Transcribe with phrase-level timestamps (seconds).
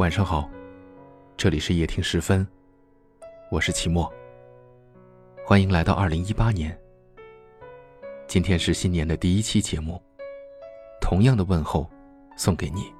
[0.00, 0.48] 晚上好，
[1.36, 2.48] 这里是夜听十分，
[3.50, 4.10] 我是齐墨。
[5.44, 6.74] 欢迎来到二零一八年。
[8.26, 10.00] 今天是新年的第一期节目，
[11.02, 11.86] 同样的问候
[12.34, 12.90] 送给你。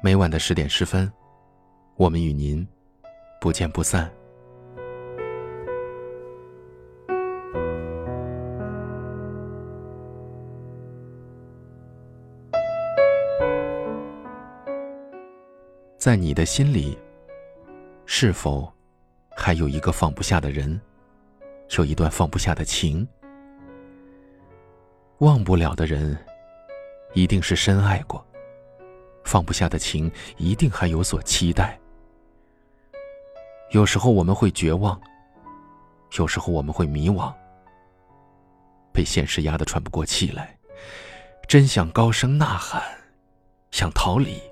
[0.00, 1.12] 每晚的十点十分，
[1.96, 2.64] 我们与您
[3.40, 4.08] 不见不散。
[16.02, 16.98] 在你的心里，
[18.06, 18.68] 是否
[19.36, 20.80] 还有一个放不下的人，
[21.78, 23.06] 有一段放不下的情？
[25.18, 26.18] 忘不了的人，
[27.12, 28.20] 一定是深爱过；
[29.22, 31.78] 放不下的情，一定还有所期待。
[33.70, 35.00] 有时候我们会绝望，
[36.18, 37.32] 有时候我们会迷惘，
[38.92, 40.58] 被现实压得喘不过气来，
[41.46, 42.82] 真想高声呐喊，
[43.70, 44.42] 想逃离。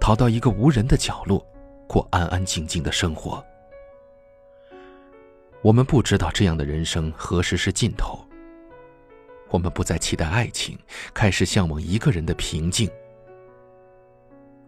[0.00, 1.44] 逃到一个无人的角落，
[1.86, 3.44] 过安安静静的生活。
[5.62, 8.18] 我们不知道这样的人生何时是尽头。
[9.50, 10.78] 我们不再期待爱情，
[11.12, 12.88] 开始向往一个人的平静。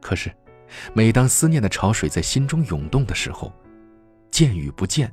[0.00, 0.30] 可是，
[0.92, 3.52] 每当思念的潮水在心中涌动的时候，
[4.30, 5.12] 见与不见，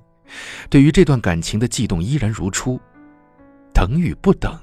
[0.70, 2.80] 对于这段感情的悸动依然如初；
[3.72, 4.58] 等与不等，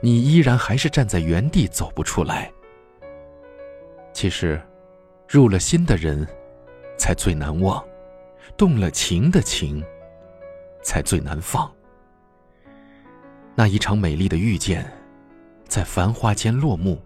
[0.00, 2.52] 你依然还是站在原地走不出来。
[4.16, 4.58] 其实，
[5.28, 6.26] 入了心的人，
[6.96, 7.84] 才最难忘；
[8.56, 9.84] 动了情的情，
[10.82, 11.70] 才最难放。
[13.54, 14.90] 那一场美丽的遇见，
[15.68, 16.98] 在繁华间落幕。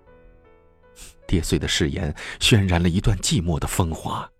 [1.26, 4.30] 跌碎的誓言，渲染了一段寂寞的风华。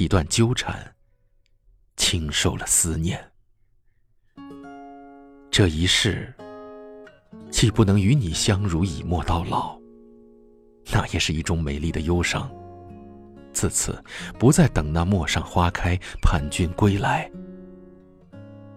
[0.00, 0.92] 一段纠缠，
[1.96, 3.30] 轻受了思念。
[5.52, 6.34] 这一世，
[7.48, 9.83] 既不能与你相濡以沫到老。
[10.92, 12.50] 那也是一种美丽的忧伤。
[13.52, 14.02] 自此，
[14.38, 17.30] 不再等那陌上花开，盼君归来。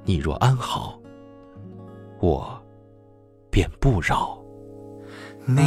[0.03, 1.00] 你若安好，
[2.19, 2.63] 我
[3.50, 4.38] 便不扰。
[5.45, 5.62] 你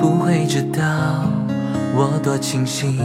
[0.00, 1.24] 不会知道
[1.94, 2.96] 我多庆幸，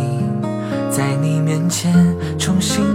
[0.92, 1.94] 在你面前
[2.38, 2.87] 重新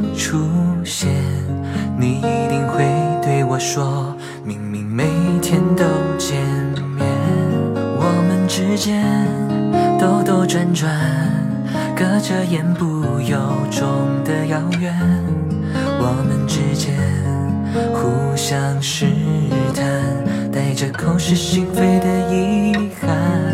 [10.52, 10.90] 转转，
[11.96, 12.84] 隔着言不
[13.22, 13.38] 由
[13.70, 14.94] 衷的遥远。
[15.98, 16.94] 我们之间
[17.94, 19.06] 互相试
[19.74, 23.51] 探，带着口是心非的遗憾。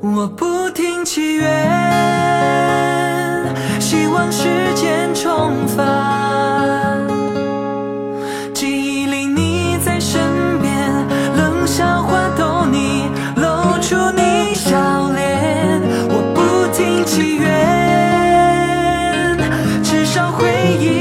[0.00, 1.44] 我不停祈愿
[3.80, 4.44] 希望时
[4.76, 7.04] 间重返
[8.54, 8.68] 记
[9.02, 10.72] 忆里你在身边
[11.36, 17.48] 冷笑话逗你露出你笑脸我不停祈愿
[19.82, 20.46] 至少回
[20.78, 20.97] 忆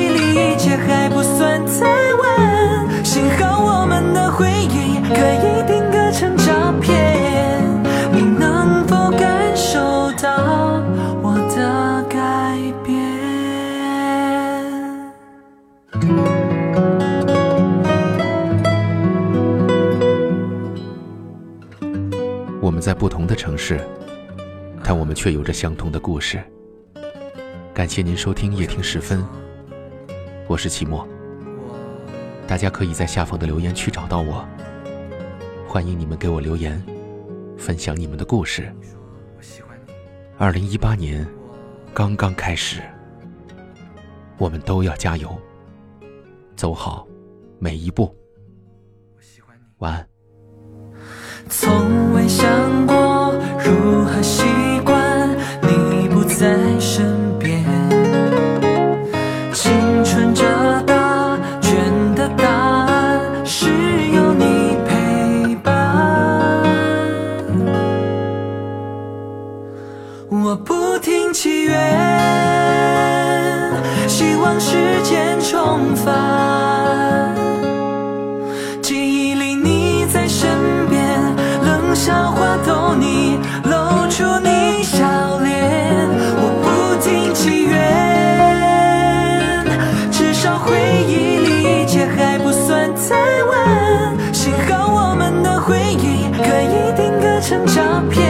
[22.67, 23.79] 我们在不同的城市，
[24.83, 26.44] 但我们却有着相同的故事。
[27.73, 29.23] 感谢您收听夜听十分，
[30.50, 31.07] 我是齐墨。
[32.45, 34.45] 大家可以在下方的留言区找到我，
[35.66, 36.83] 欢迎你们给我留言，
[37.57, 38.69] 分享你们的故事。
[40.38, 41.25] 二零一八年
[41.94, 42.81] 刚刚开始，
[44.38, 45.33] 我们都要加油，
[46.57, 47.07] 走好
[47.59, 48.13] 每一步。
[49.77, 50.06] 晚安。
[51.50, 53.33] 从想过
[53.63, 54.44] 如何习
[54.83, 55.29] 惯
[55.62, 57.06] 你不在身
[57.39, 57.63] 边，
[59.53, 59.71] 青
[60.03, 60.44] 春这
[60.81, 61.75] 答卷
[62.15, 63.69] 的答案是
[64.13, 65.74] 有你陪伴。
[70.30, 71.73] 我不停祈愿，
[74.07, 76.87] 希望时间重返。
[97.97, 98.26] up.